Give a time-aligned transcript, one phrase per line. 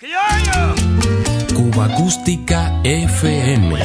[0.00, 3.76] Cuba Acústica FM.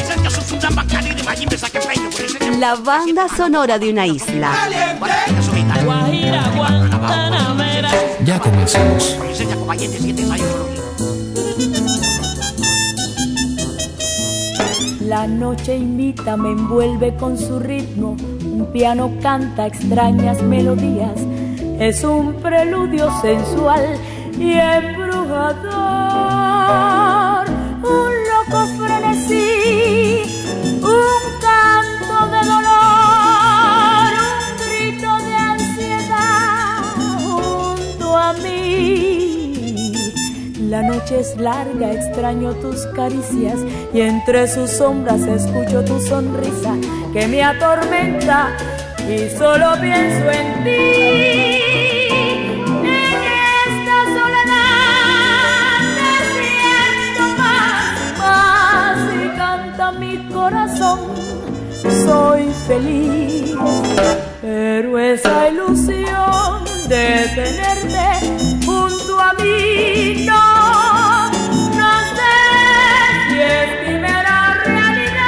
[2.59, 4.51] La banda sonora de una isla.
[8.23, 9.17] Ya comencemos.
[15.01, 18.15] La noche invita, me envuelve con su ritmo.
[18.43, 21.19] Un piano canta extrañas melodías.
[21.79, 23.97] Es un preludio sensual
[24.37, 24.53] y
[25.23, 25.73] embrujador.
[27.83, 30.23] Un loco frenesí,
[30.81, 40.13] un canto de dolor, un grito de ansiedad junto a mí.
[40.69, 43.59] La noche es larga, extraño tus caricias
[43.93, 46.75] y entre sus sombras escucho tu sonrisa
[47.11, 48.55] que me atormenta
[49.07, 51.52] y solo pienso en ti.
[60.33, 60.99] Corazón.
[62.05, 63.55] Soy feliz,
[64.41, 72.35] pero esa ilusión de tenerte junto a mí no, no sé
[73.29, 75.23] si es primera realidad.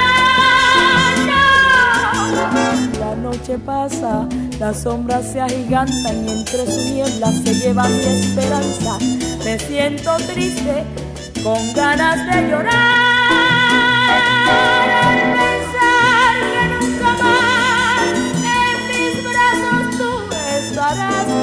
[3.00, 4.28] La noche pasa,
[4.60, 8.98] las sombras se agigantan y entre su niebla se lleva mi esperanza.
[9.44, 10.84] Me siento triste,
[11.44, 13.16] con ganas de llorar.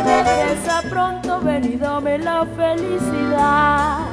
[0.04, 4.08] Regresa pronto, ven y dame la felicidad.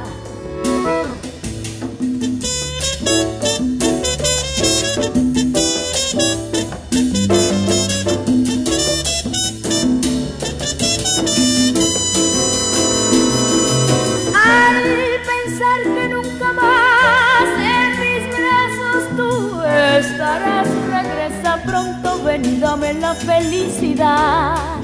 [20.00, 24.79] Estarás, regresa pronto, ven dame la felicidad.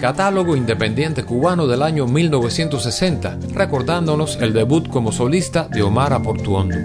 [0.00, 6.78] Catálogo Independiente Cubano del año 1960, recordándonos el debut como solista de Omar Aportuondo.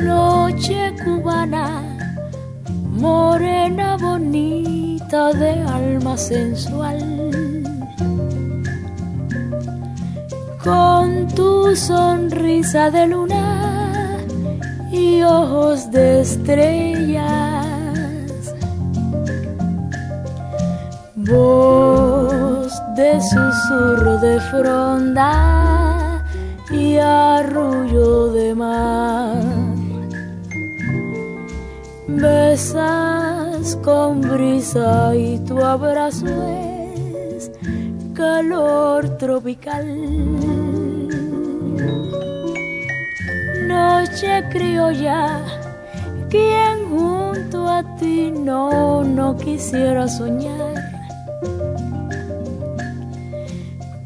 [0.00, 1.82] Noche cubana,
[2.90, 6.98] morena bonita de alma sensual.
[10.64, 14.16] Con tu sonrisa de luna
[14.90, 17.45] y ojos de estrellas.
[21.28, 26.22] Voz de susurro de fronda
[26.70, 29.42] y arrullo de mar.
[32.06, 37.50] Besas con brisa y tu abrazo es
[38.14, 39.84] calor tropical.
[43.66, 45.42] Noche criolla,
[46.30, 50.75] quien junto a ti no, no quisiera soñar.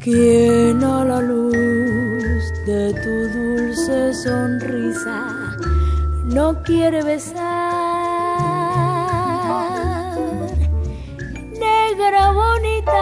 [0.03, 5.55] Quien a la luz de tu dulce sonrisa
[6.25, 7.41] no quiere besar.
[11.67, 12.97] Negra bonita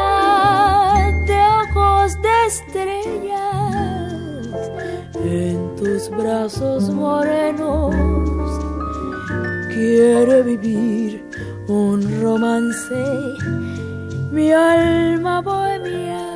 [1.25, 3.77] de ojos de estrellas,
[5.23, 7.95] en tus brazos morenos
[9.73, 11.23] quiere vivir
[11.69, 13.05] un romance,
[14.33, 16.28] mi alma bohemia.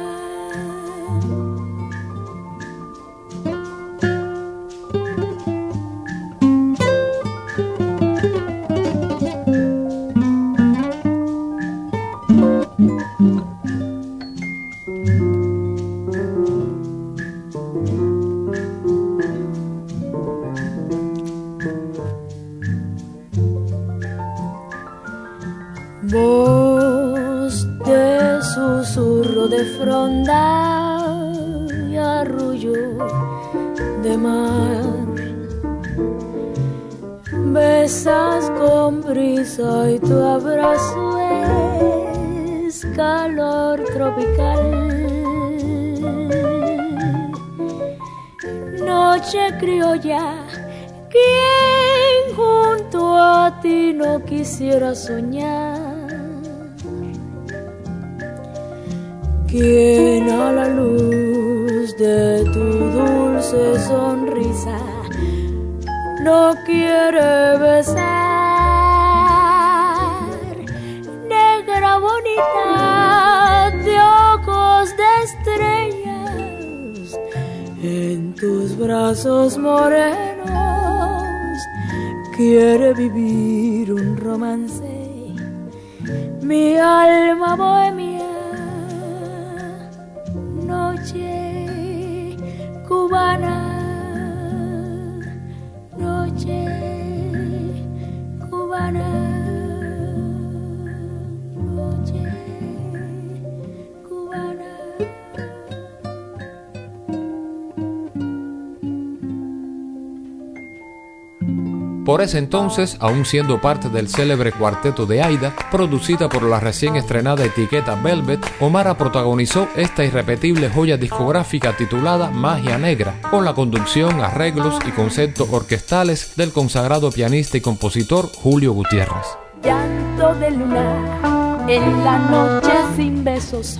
[112.23, 117.45] Ese entonces, aún siendo parte del célebre cuarteto de Aida, producida por la recién estrenada
[117.45, 124.79] etiqueta Velvet, Omara protagonizó esta irrepetible joya discográfica titulada Magia Negra, con la conducción, arreglos
[124.87, 129.37] y conceptos orquestales del consagrado pianista y compositor Julio Gutiérrez.
[129.63, 133.79] Llanto de luna en la noche sin besos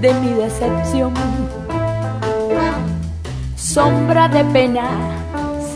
[0.00, 1.14] de mi decepción.
[3.56, 5.20] Sombra de pena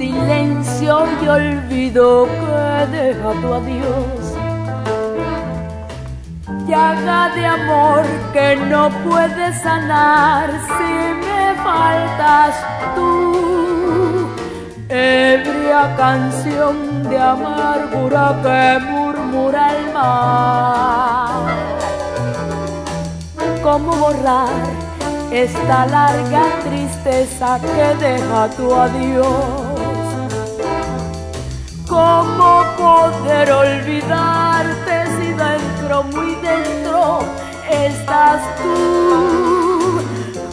[0.04, 4.22] silencio y olvido que deja tu adiós.
[6.68, 8.04] Llaga de amor
[8.34, 12.54] que no puedes sanar si me faltas
[12.94, 14.28] tú.
[14.88, 16.76] Ebria canción
[17.08, 21.44] de amargura que murmura el mar.
[23.62, 24.62] ¿Cómo borrar
[25.30, 29.63] esta larga tristeza que deja tu adiós?
[31.94, 37.20] ¿Cómo poder olvidarte si dentro, muy dentro,
[37.70, 40.02] estás tú?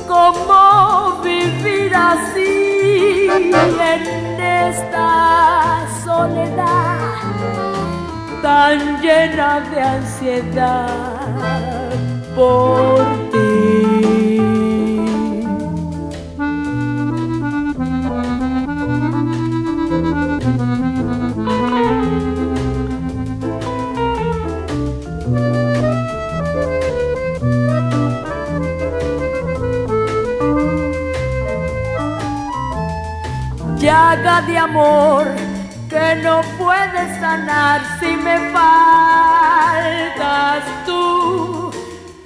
[0.08, 7.10] ¿Cómo vivir así en esta soledad
[8.44, 10.90] tan llena de ansiedad
[12.36, 13.02] por
[13.32, 13.61] ti?
[33.82, 35.26] Llaga de amor
[35.90, 41.72] que no puedes sanar si me faltas tú.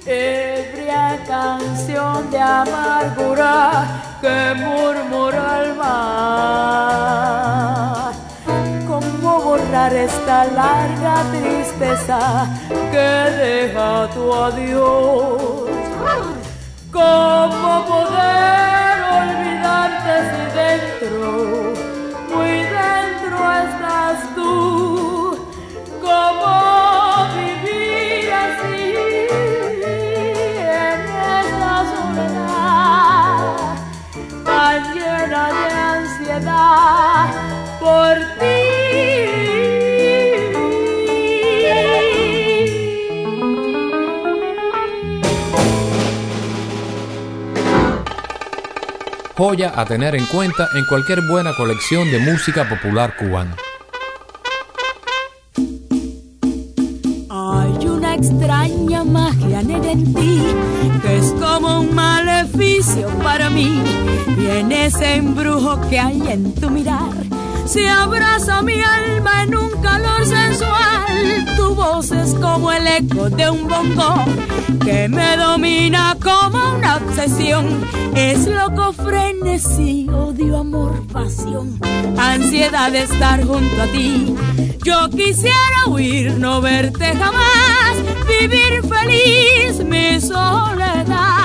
[0.04, 3.86] Ebria canción de amargura
[4.20, 5.86] que murmura el mar.
[8.86, 12.46] ¿Cómo borrar esta larga tristeza
[12.92, 15.70] que deja tu adiós?
[16.92, 18.75] ¿Cómo poder
[20.54, 21.72] dentro,
[22.32, 25.48] muy dentro estás tú?
[26.00, 28.94] ¿Cómo vivir así
[29.82, 33.40] en esta soledad
[34.44, 37.28] tan llena de ansiedad
[37.80, 38.65] por ti?
[49.36, 53.54] Joya a tener en cuenta en cualquier buena colección de música popular cubana.
[57.28, 60.42] Hay una extraña magia en ti
[61.02, 63.82] que es como un maleficio para mí
[64.38, 67.35] y en ese embrujo que hay en tu mirar
[67.66, 71.46] se abraza mi alma en un calor sensual.
[71.56, 74.24] Tu voz es como el eco de un bongo
[74.84, 77.84] que me domina como una obsesión.
[78.14, 81.78] Es loco frenesí, odio, amor, pasión,
[82.16, 84.34] ansiedad de estar junto a ti.
[84.84, 87.96] Yo quisiera huir, no verte jamás,
[88.28, 91.35] vivir feliz mi soledad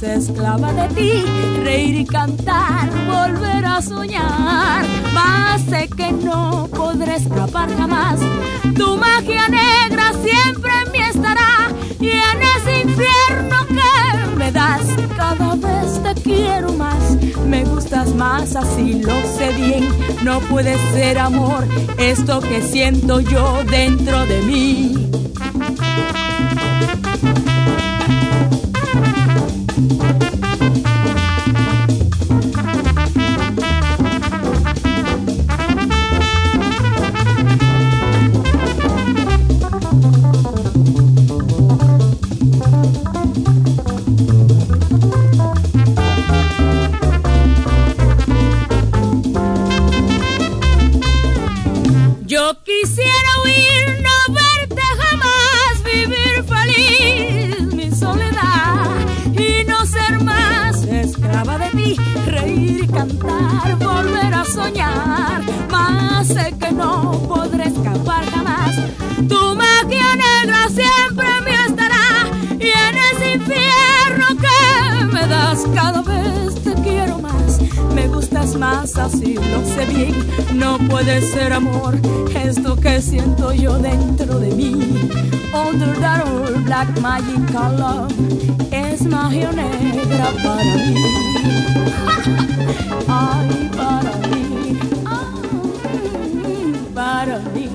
[0.00, 1.24] esclava de ti,
[1.62, 4.84] reír y cantar, volver a soñar.
[5.12, 8.20] Más sé que no podré escapar jamás,
[8.76, 11.70] tu magia negra siempre en mí estará
[12.00, 18.56] y en ese infierno que me das cada vez te quiero más, me gustas más
[18.56, 19.88] así lo sé bien,
[20.24, 21.66] no puede ser amor
[21.98, 25.21] esto que siento yo dentro de mí.
[79.02, 80.14] Así, lo sé bien,
[80.54, 81.98] no puede ser amor
[82.34, 84.74] esto que siento yo dentro de mí.
[85.52, 88.08] Under that old black magic color
[88.70, 90.94] es magia negra para mí.
[93.08, 94.78] Ay, para mí,
[96.94, 97.68] para mí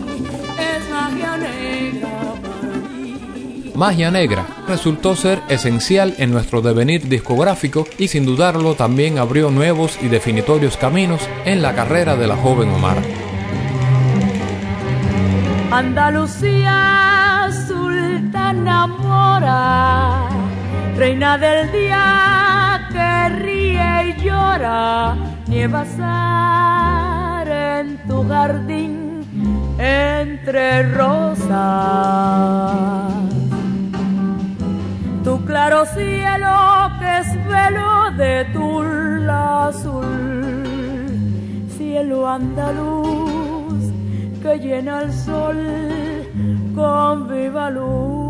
[0.58, 2.10] es magia negra
[2.42, 3.72] para mí.
[3.76, 9.98] Magia Negra resultó ser esencial en nuestro devenir discográfico y sin dudarlo también abrió nuevos
[10.02, 12.98] y definitorios caminos en la carrera de la joven Omar.
[15.72, 20.30] Andalucía, sultana mora,
[20.96, 25.16] reina del día que ríe y llora,
[25.48, 29.24] nievasar en tu jardín
[29.78, 31.48] entre rosas.
[35.58, 36.56] Claro cielo
[37.00, 40.06] que es velo de tul azul,
[41.76, 43.82] cielo andaluz
[44.40, 45.58] que llena el sol
[46.76, 48.28] con viva luz.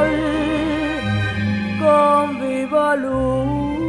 [0.00, 3.79] Sol con viva luz.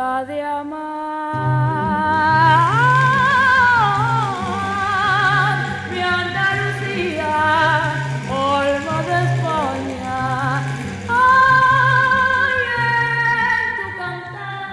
[0.00, 0.80] De amar.
[5.92, 7.36] Mi Andalucía
[8.30, 10.62] olmo de España.
[11.06, 14.72] Ay en tu cantar.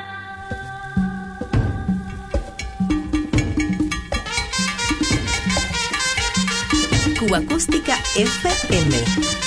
[7.19, 9.46] Cuba Acústica FM.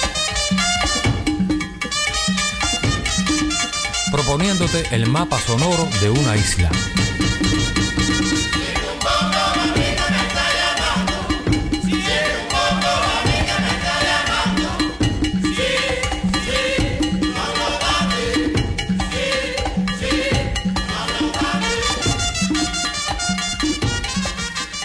[4.31, 6.71] poniéndote el mapa sonoro de una isla.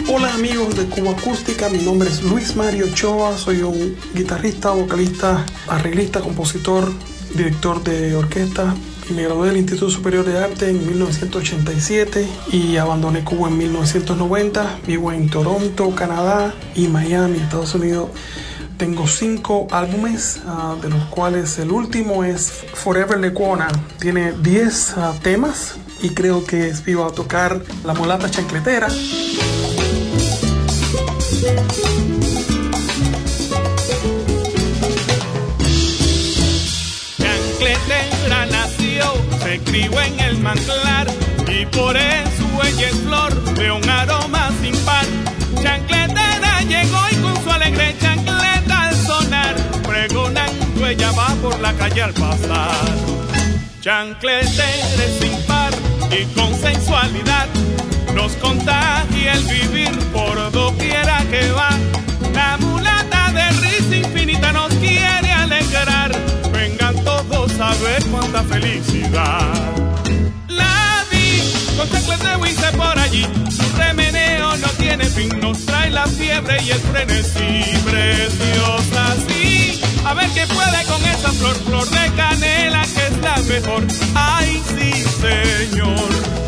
[0.08, 5.46] Hola amigos de Cuba Acústica, mi nombre es Luis Mario Ochoa, soy un guitarrista, vocalista,
[5.68, 6.92] arreglista, compositor,
[7.36, 8.74] director de orquesta,
[9.10, 14.80] me gradué del Instituto Superior de Arte en 1987 y abandoné Cuba en 1990.
[14.86, 18.10] Vivo en Toronto, Canadá y Miami, Estados Unidos.
[18.76, 23.68] Tengo cinco álbumes, uh, de los cuales el último es Forever Lecuona.
[23.98, 28.30] Tiene 10 uh, temas y creo que vivo a tocar La Mulata.
[28.30, 28.88] Chancletera
[39.76, 41.06] crió en el manglar
[41.48, 45.04] y por eso ella es flor de un aroma sin par.
[45.62, 49.54] Chancletera llegó y con su alegre chancleta al sonar,
[49.86, 52.96] pregonando ella va por la calle al pasar.
[53.80, 55.72] Chancletera sin par
[56.10, 57.46] y con sensualidad
[58.14, 61.70] nos contagia el vivir por doquiera que va.
[62.32, 64.25] La mulata de risa infinita
[67.56, 69.40] ver cuánta felicidad.
[70.48, 71.40] La vi
[71.76, 73.26] con chanclas de Wince por allí.
[73.50, 77.64] Su remeneo no tiene fin, nos trae la fiebre y el frenesí.
[77.84, 79.80] Preciosa, sí.
[80.04, 83.84] A ver qué puede con esa flor, flor de canela que es la mejor.
[84.14, 86.45] Ay, sí, señor.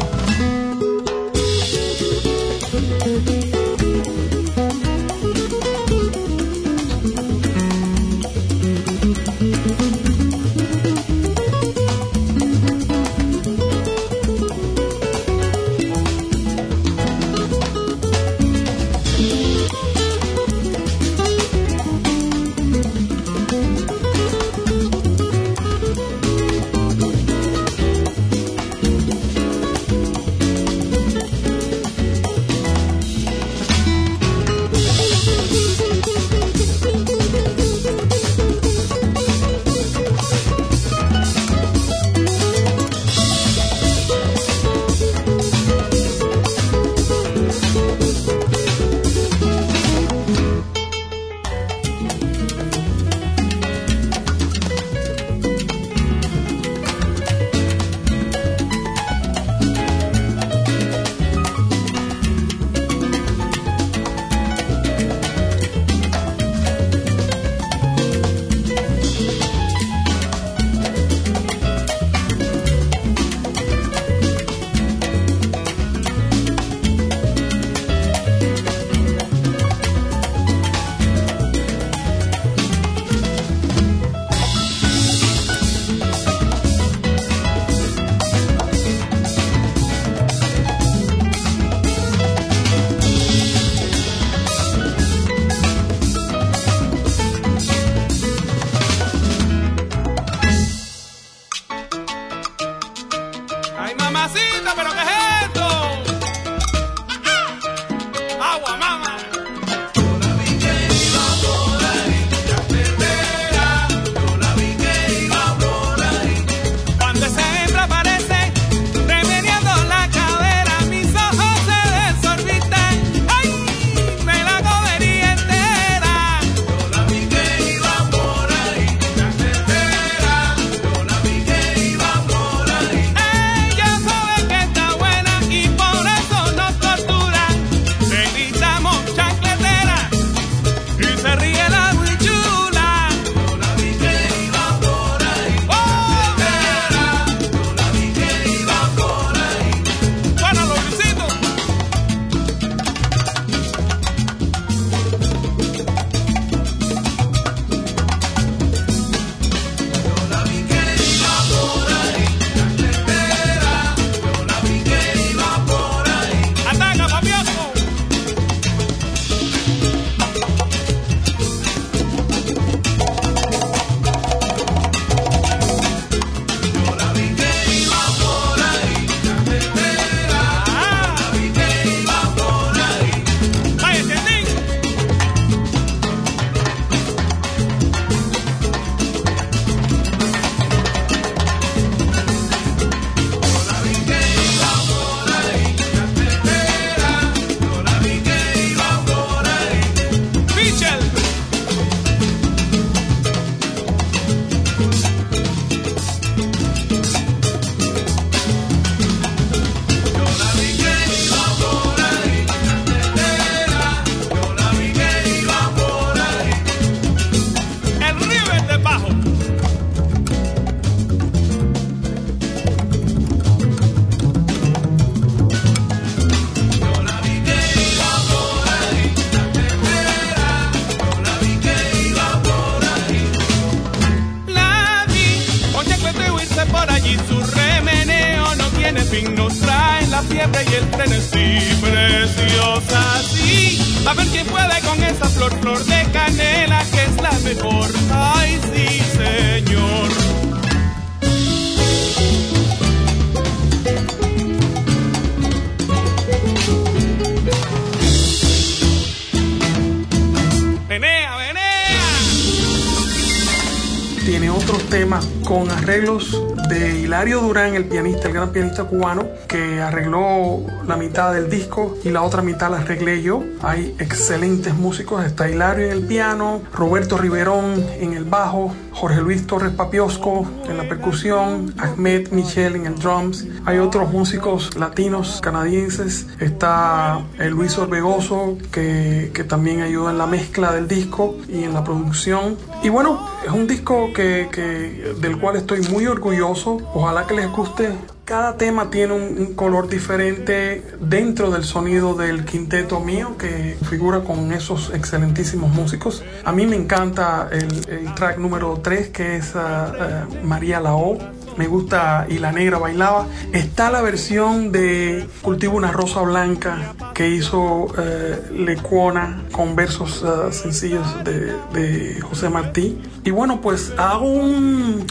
[267.36, 272.22] Durán, el pianista, el gran pianista cubano, que arregló la mitad del disco y la
[272.22, 273.44] otra mitad la arreglé yo.
[273.62, 279.46] Hay excelentes músicos, está Hilario en el piano, Roberto Riverón en el bajo, Jorge Luis
[279.46, 283.46] Torres Papiosco en la percusión, Ahmed Michel en el drums.
[283.64, 290.26] Hay otros músicos latinos, canadienses, está el Luis Orbegoso que, que también ayuda en la
[290.26, 292.56] mezcla del disco y en la producción.
[292.82, 293.27] Y bueno,
[293.58, 297.90] un disco que, del cual estoy muy orgulloso Ojalá que les guste.
[298.24, 304.52] Cada tema tiene un, color diferente dentro del sonido del quinteto mío que figura con
[304.52, 306.22] esos excelentísimos músicos.
[306.44, 311.18] A mí me encanta el, track número 3 que es ah, ah, María Lao
[311.58, 313.26] me gusta Y la Negra Bailaba.
[313.52, 320.52] Está la versión de Cultivo una Rosa Blanca que hizo eh, Lecuona con versos eh,
[320.52, 322.98] sencillos de, José Martí.
[323.24, 325.06] Y bueno, pues hago un,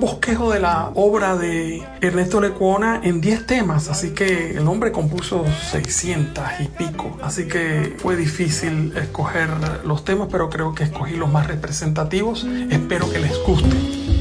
[0.00, 5.44] bosquejo de la obra de Ernesto Lecuona en 10 temas, así que el hombre compuso
[5.70, 9.50] 600 y pico, así que fue difícil escoger
[9.84, 12.46] los temas, pero creo que escogí los más representativos.
[12.70, 14.17] Espero que les guste.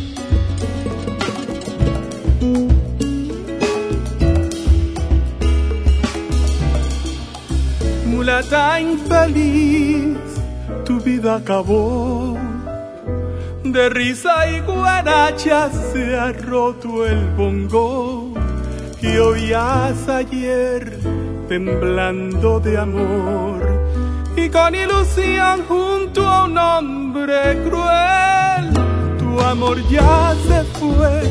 [8.37, 10.15] Mulata infeliz,
[10.85, 12.37] tu vida acabó.
[13.63, 18.33] De risa y guaracha se ha roto el bongo
[19.01, 20.99] y oías ayer
[21.49, 23.59] temblando de amor
[24.35, 28.71] y con ilusión junto a un hombre cruel.
[29.17, 31.23] Tu amor ya se fue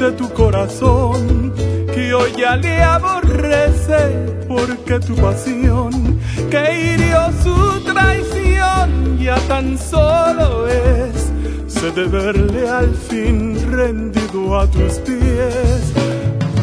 [0.00, 1.52] de tu corazón
[1.92, 4.00] que hoy ya le aborrece
[4.48, 6.18] porque tu pasión
[6.50, 11.32] que hirió su traición ya tan solo es
[11.66, 15.92] se de verle al fin rendido a tus pies.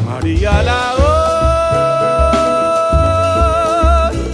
[0.07, 0.81] María la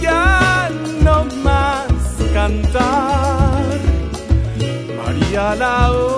[0.00, 0.70] ya
[1.02, 1.88] no más
[2.32, 3.64] cantar.
[4.96, 6.15] María la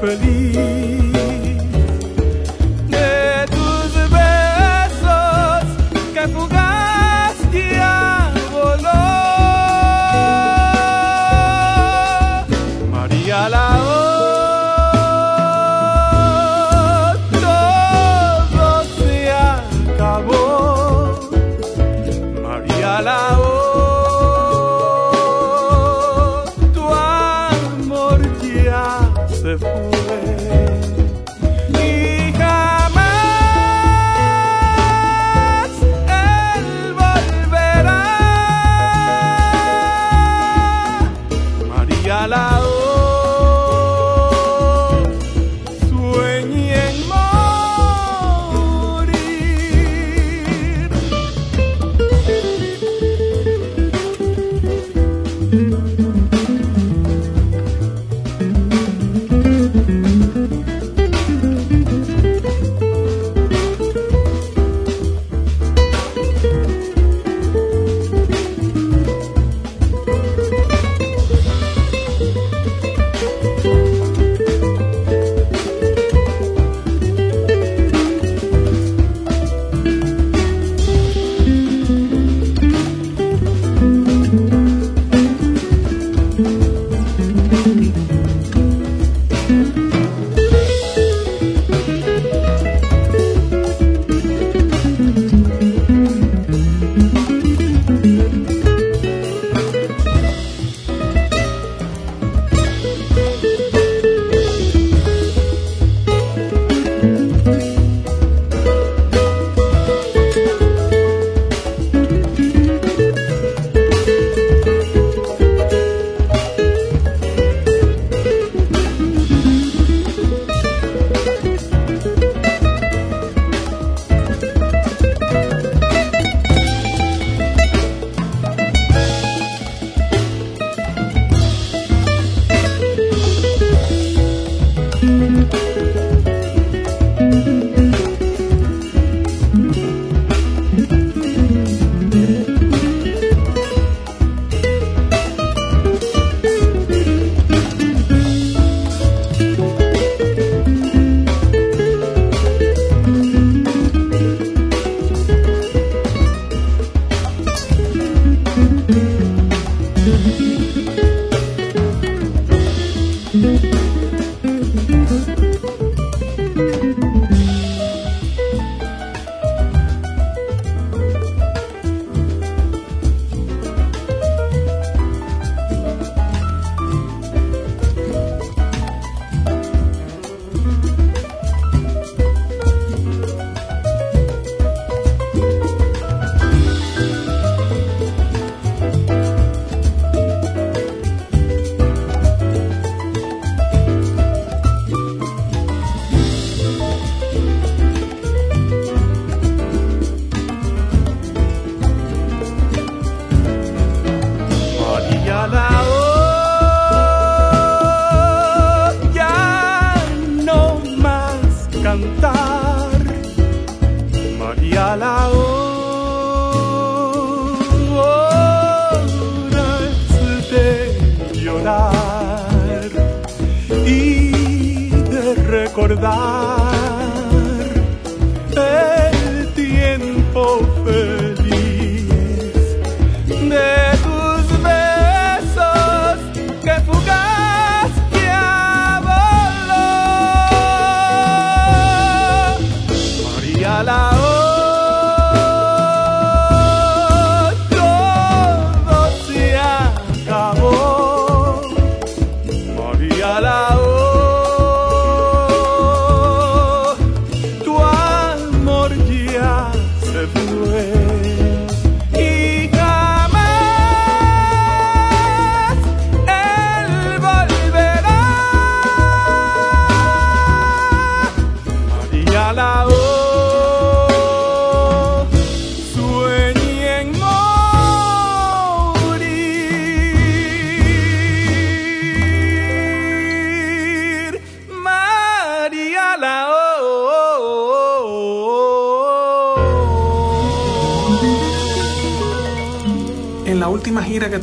[0.00, 1.09] feliz.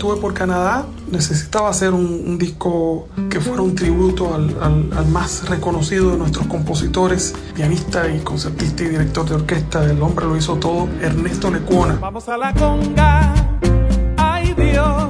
[0.08, 5.48] Que tuve por Canadá, necesitaba hacer un, disco que fuera un tributo al, al, más
[5.50, 9.84] reconocido de nuestros compositores, pianista y concertista y director de orquesta.
[9.84, 11.96] El hombre lo hizo todo, Ernesto Lecuona.
[12.00, 13.34] Vamos a la conga,
[14.18, 15.10] ay Dios.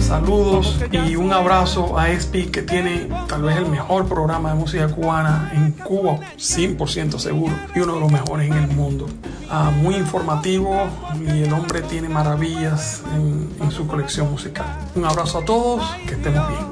[0.00, 4.86] Saludos y un abrazo a ESPI que tiene tal vez el mejor programa de música
[4.88, 9.06] cubana en Cuba, 100% seguro, y uno de los mejores en el mundo.
[9.48, 10.86] Ah, muy informativo
[11.18, 13.41] y el hombre tiene maravillas en,
[13.72, 14.66] su colección musical.
[14.94, 16.71] Un abrazo a todos, que estemos bien.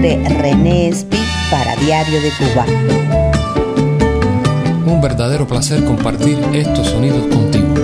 [0.00, 1.18] De René Espi
[1.50, 2.64] para Diario de Cuba.
[4.86, 7.74] Un verdadero placer compartir estos sonidos contigo.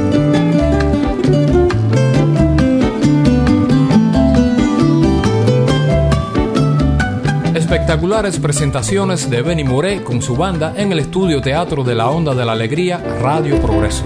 [7.55, 12.35] Espectaculares presentaciones de Benny Moré con su banda en el estudio Teatro de la Onda
[12.35, 14.05] de la Alegría, Radio Progreso.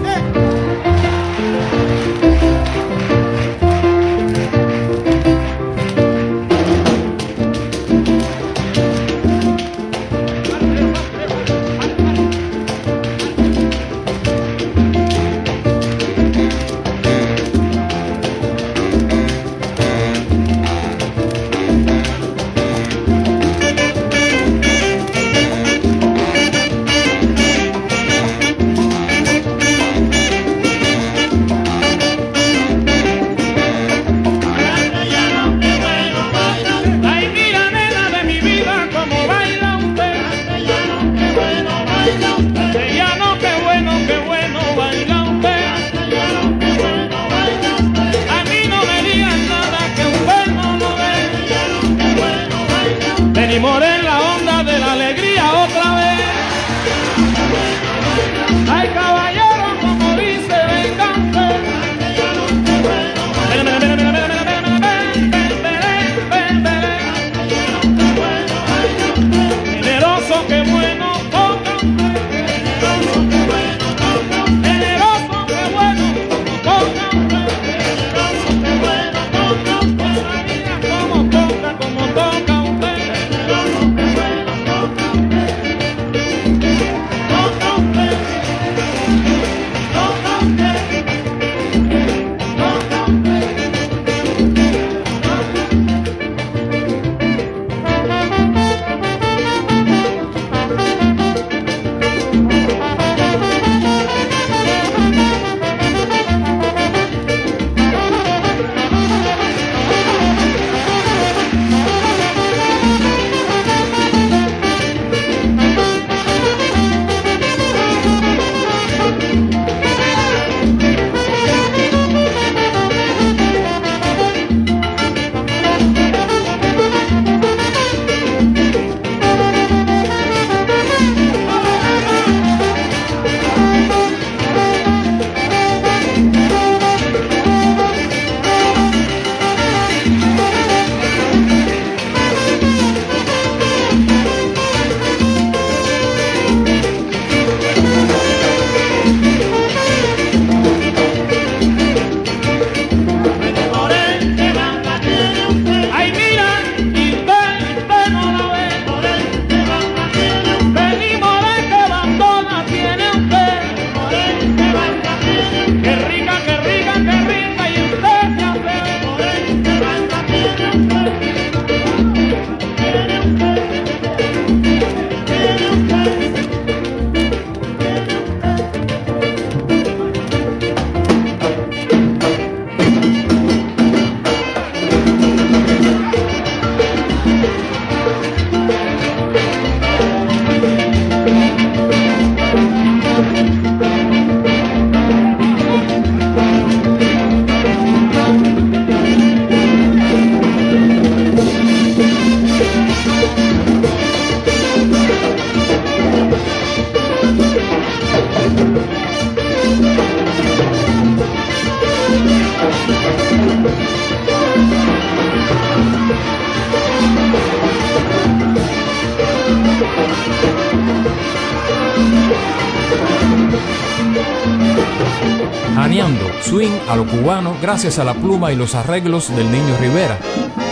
[226.89, 230.17] A lo cubano gracias a la pluma y los arreglos del Niño Rivera,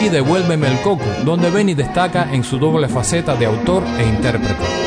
[0.01, 4.78] y Devuélveme el Coco, donde Benny destaca en su doble faceta de autor e intérprete.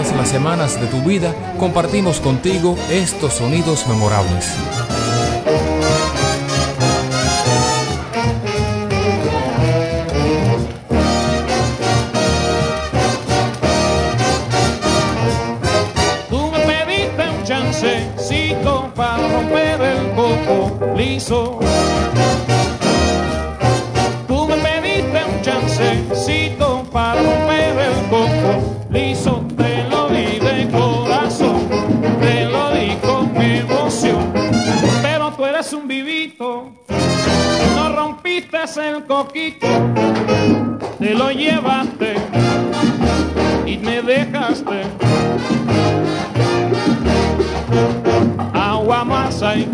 [0.00, 4.56] Las semanas de tu vida compartimos contigo estos sonidos memorables.
[38.90, 39.66] El coquito,
[40.98, 42.14] te lo llevaste
[43.66, 44.82] y me dejaste.
[48.52, 49.66] Agua, masa y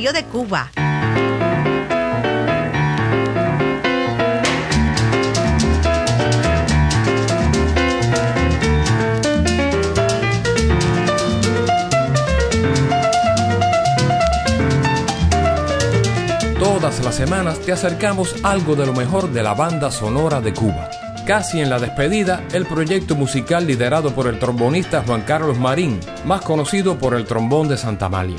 [0.00, 0.72] de Cuba.
[16.58, 20.88] Todas las semanas te acercamos algo de lo mejor de la banda sonora de Cuba.
[21.26, 26.40] Casi en la despedida, el proyecto musical liderado por el trombonista Juan Carlos Marín, más
[26.40, 28.38] conocido por el trombón de Santa Malia.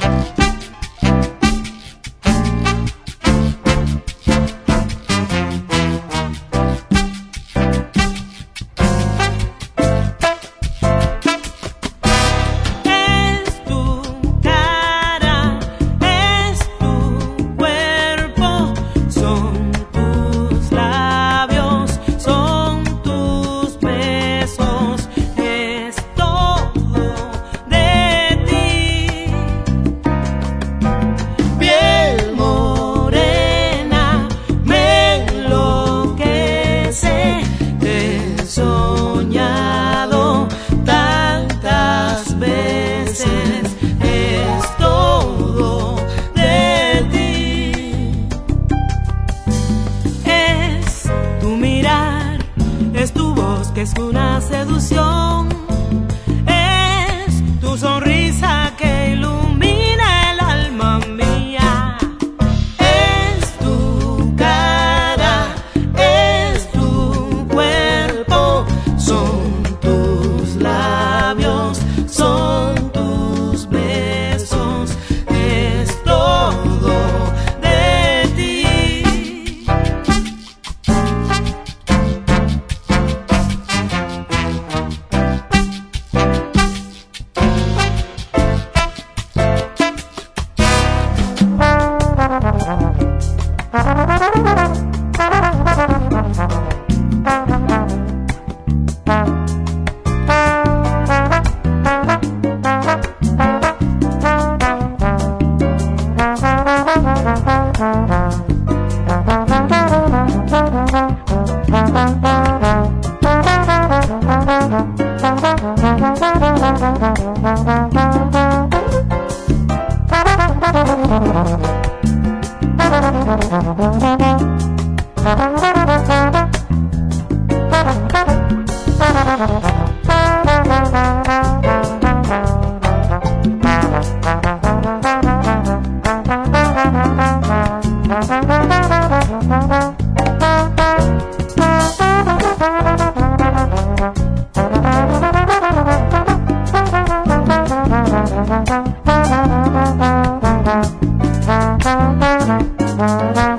[151.91, 153.50] Thank you.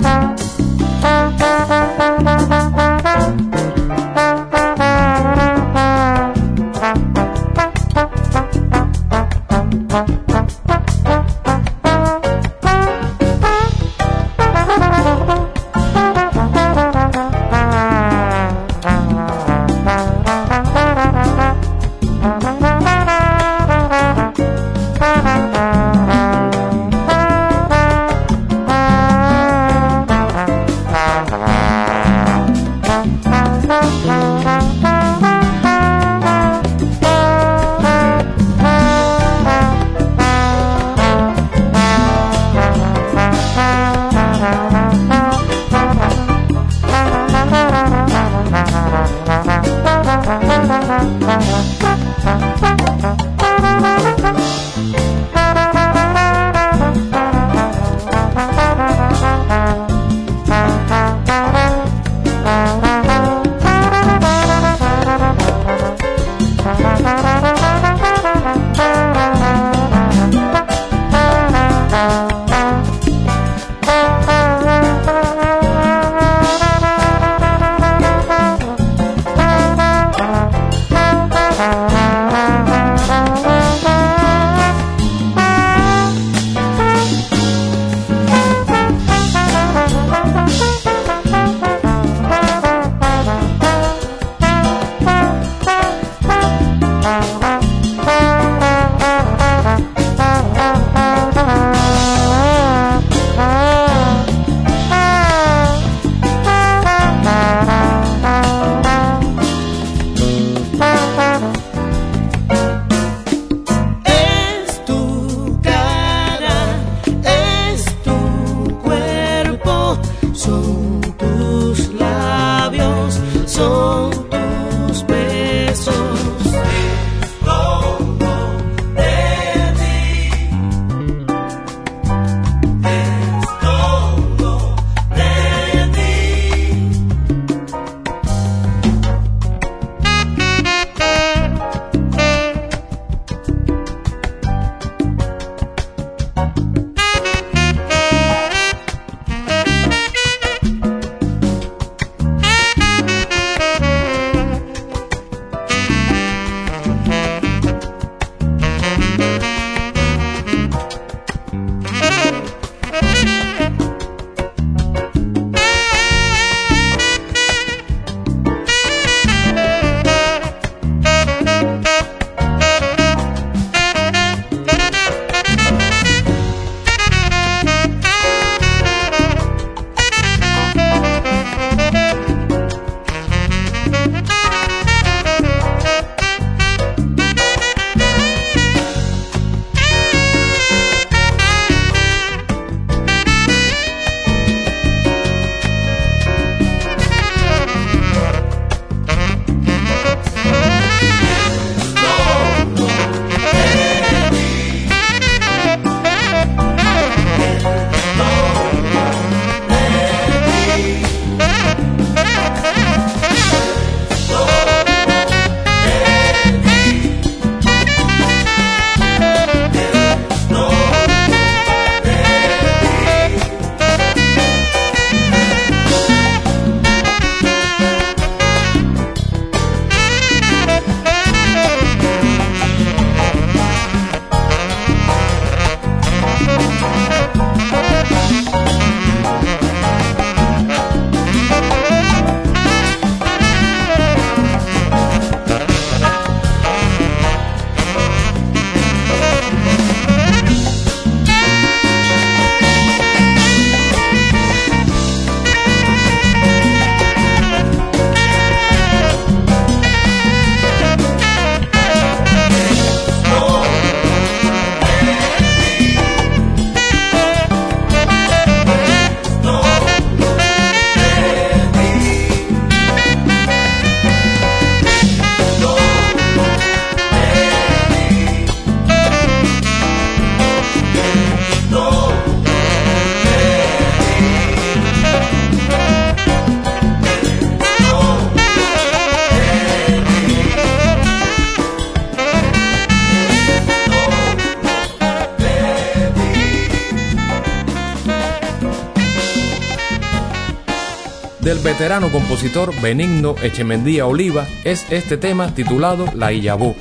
[301.93, 306.75] Veterano compositor Benigno Echemendía Oliva es este tema titulado La Iyabú.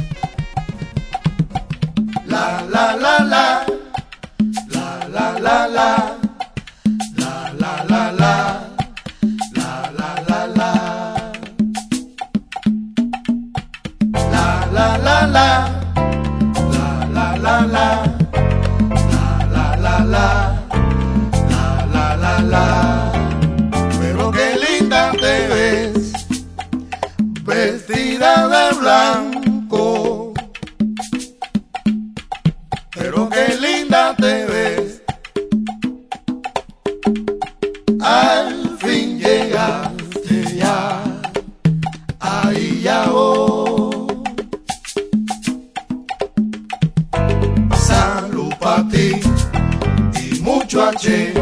[50.73, 51.35] Mucho H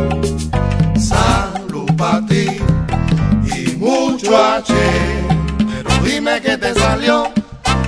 [0.99, 2.47] salud para ti
[3.55, 4.74] y mucho H
[5.72, 7.31] pero dime que te salió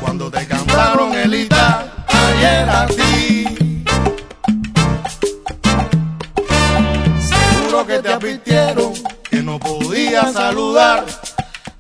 [0.01, 3.45] cuando te cantaron Elita ayer a ti.
[7.19, 8.93] Seguro que te advirtieron
[9.29, 11.05] que no podías saludar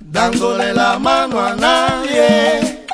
[0.00, 2.84] dándole la mano a nadie.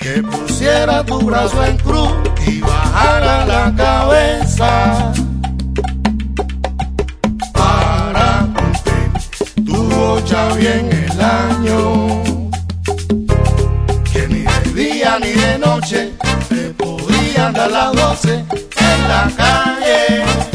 [0.00, 0.22] Que
[0.64, 2.10] pusiera tu brazo en cruz
[2.46, 5.12] y bajara la cabeza.
[7.52, 12.22] Para cumplir tu bocha bien el año.
[14.10, 16.12] Que ni de día ni de noche
[16.48, 20.53] te podían dar las doce en la calle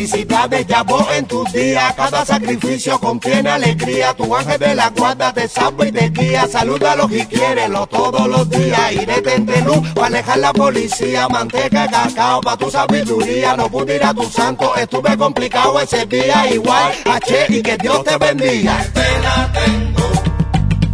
[0.00, 1.92] Felicidades, ya vos en tus días.
[1.94, 4.14] Cada sacrificio contiene alegría.
[4.14, 6.48] Tu ángel de la guarda te salva y te guía.
[6.48, 8.92] Salúdalo y quiérelo todos los días.
[8.92, 11.28] Y detente luz, manejar la policía.
[11.28, 13.54] Manteca, cacao, pa' tu sabiduría.
[13.56, 16.50] No pude ir a tu santo, estuve complicado ese día.
[16.50, 18.78] Igual, H, y que Dios te bendiga.
[18.94, 20.08] pena tengo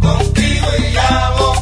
[0.01, 1.56] contigo y ya vos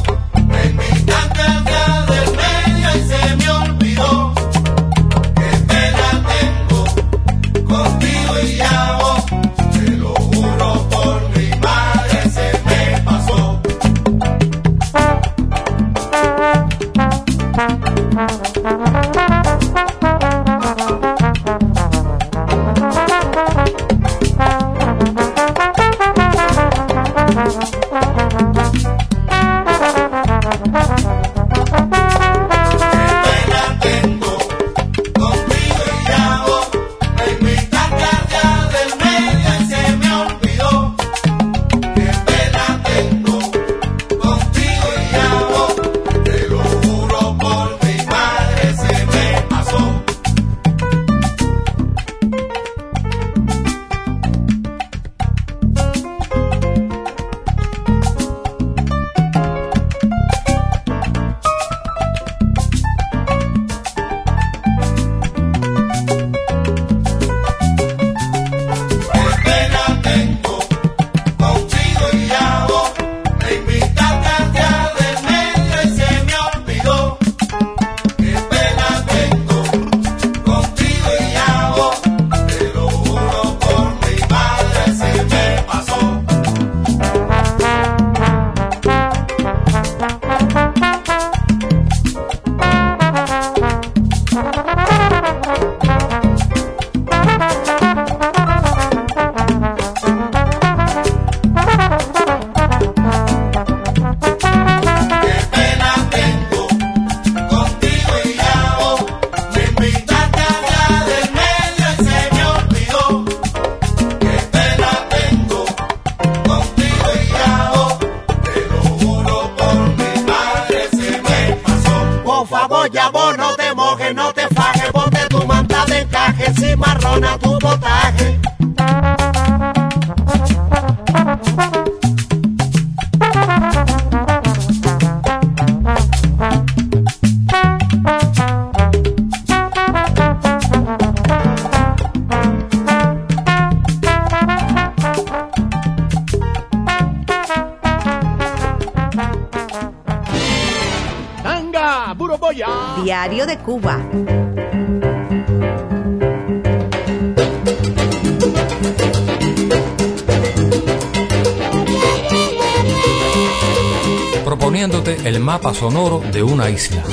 [165.12, 167.04] el mapa sonoro de una isla.